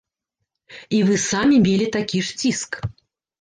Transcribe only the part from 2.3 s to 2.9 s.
ціск.